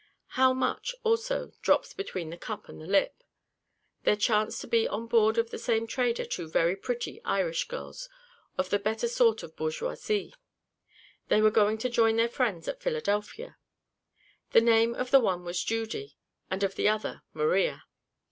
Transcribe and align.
How 0.29 0.51
much, 0.51 0.95
also, 1.03 1.51
drops 1.61 1.93
between 1.93 2.31
the 2.31 2.35
cup 2.37 2.67
and 2.67 2.81
the 2.81 2.87
lip! 2.87 3.23
There 4.01 4.15
chanced 4.15 4.59
to 4.61 4.67
be 4.67 4.87
on 4.87 5.05
board 5.05 5.37
of 5.37 5.51
the 5.51 5.59
same 5.59 5.85
trader 5.85 6.25
two 6.25 6.47
very 6.49 6.75
pretty 6.75 7.23
Irish 7.23 7.67
girls 7.67 8.09
of 8.57 8.71
the 8.71 8.79
better 8.79 9.07
sort 9.07 9.43
of 9.43 9.55
bourgeoisie; 9.55 10.33
they 11.27 11.39
were 11.39 11.51
going 11.51 11.77
to 11.77 11.87
join 11.87 12.15
their 12.15 12.27
friends 12.29 12.67
at 12.67 12.81
Philadelphia: 12.81 13.59
the 14.53 14.61
name 14.61 14.95
of 14.95 15.11
the 15.11 15.19
one 15.19 15.43
was 15.45 15.63
Judy, 15.63 16.17
and 16.49 16.63
of 16.63 16.73
the 16.73 16.89
other 16.89 17.21
Maria. 17.31 17.83